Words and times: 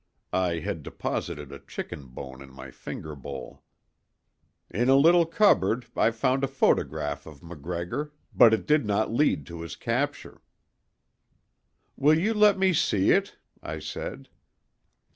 I 0.33 0.57
had 0.57 0.81
deposited 0.81 1.51
a 1.51 1.59
chicken 1.59 2.07
bone 2.07 2.41
in 2.41 2.49
my 2.51 2.71
finger 2.71 3.15
bowl. 3.15 3.61
"In 4.67 4.89
a 4.89 4.95
little 4.95 5.27
cupboard 5.27 5.85
I 5.95 6.09
found 6.09 6.43
a 6.43 6.47
photograph 6.47 7.27
of 7.27 7.43
MacGregor, 7.43 8.11
but 8.33 8.51
it 8.51 8.65
did 8.65 8.83
not 8.83 9.13
lead 9.13 9.45
to 9.45 9.61
his 9.61 9.75
capture." 9.75 10.41
"Will 11.95 12.17
you 12.17 12.33
let 12.33 12.57
me 12.57 12.73
see 12.73 13.11
it?" 13.11 13.37
I 13.61 13.77
said. 13.77 14.27